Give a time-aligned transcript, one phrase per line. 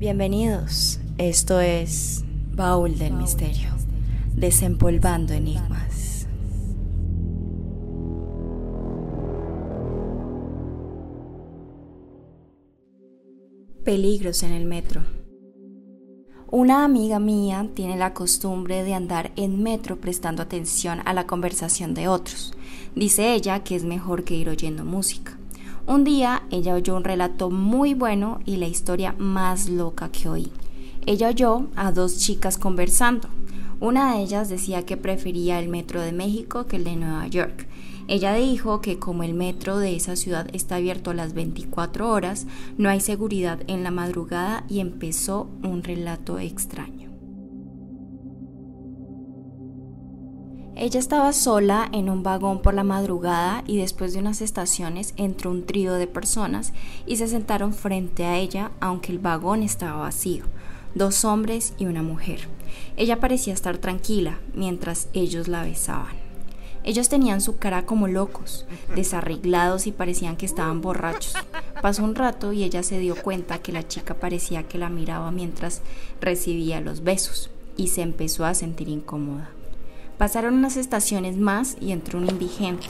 [0.00, 3.68] Bienvenidos, esto es Baúl del Misterio,
[4.34, 6.26] desempolvando enigmas.
[13.84, 15.02] Peligros en el metro.
[16.50, 21.92] Una amiga mía tiene la costumbre de andar en metro prestando atención a la conversación
[21.92, 22.54] de otros.
[22.94, 25.39] Dice ella que es mejor que ir oyendo música.
[25.90, 30.52] Un día ella oyó un relato muy bueno y la historia más loca que oí.
[31.04, 33.28] Ella oyó a dos chicas conversando.
[33.80, 37.66] Una de ellas decía que prefería el metro de México que el de Nueva York.
[38.06, 42.46] Ella dijo que como el metro de esa ciudad está abierto a las 24 horas,
[42.78, 47.09] no hay seguridad en la madrugada y empezó un relato extraño.
[50.80, 55.50] Ella estaba sola en un vagón por la madrugada y después de unas estaciones entró
[55.50, 56.72] un trío de personas
[57.04, 60.44] y se sentaron frente a ella aunque el vagón estaba vacío,
[60.94, 62.48] dos hombres y una mujer.
[62.96, 66.16] Ella parecía estar tranquila mientras ellos la besaban.
[66.82, 68.64] Ellos tenían su cara como locos,
[68.96, 71.34] desarreglados y parecían que estaban borrachos.
[71.82, 75.30] Pasó un rato y ella se dio cuenta que la chica parecía que la miraba
[75.30, 75.82] mientras
[76.22, 79.50] recibía los besos y se empezó a sentir incómoda.
[80.20, 82.88] Pasaron unas estaciones más y entró un indigente.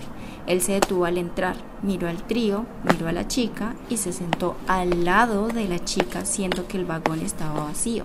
[0.48, 4.56] Él se detuvo al entrar, miró al trío, miró a la chica y se sentó
[4.66, 8.04] al lado de la chica, siendo que el vagón estaba vacío.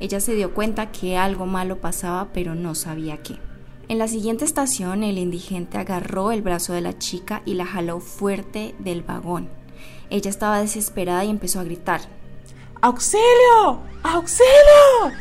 [0.00, 3.36] Ella se dio cuenta que algo malo pasaba, pero no sabía qué.
[3.88, 8.00] En la siguiente estación, el indigente agarró el brazo de la chica y la jaló
[8.00, 9.50] fuerte del vagón.
[10.08, 12.00] Ella estaba desesperada y empezó a gritar.
[12.80, 13.80] ¡Auxilio!
[14.02, 15.12] ¡Auxilio!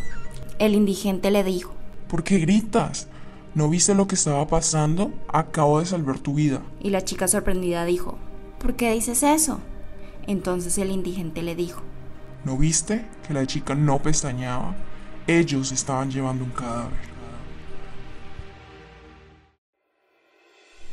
[0.57, 1.73] El indigente le dijo.
[2.07, 3.09] ¿Por qué gritas?
[3.53, 5.11] ¿No viste lo que estaba pasando?
[5.27, 6.61] Acabo de salvar tu vida.
[6.79, 8.17] Y la chica sorprendida dijo,
[8.59, 9.59] ¿por qué dices eso?
[10.25, 11.81] Entonces el indigente le dijo,
[12.45, 14.73] ¿no viste que la chica no pestañeaba?
[15.27, 17.11] Ellos estaban llevando un cadáver.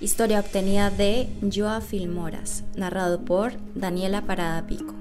[0.01, 4.95] Historia obtenida de Joa Filmoras, narrado por Daniela Parada Pico.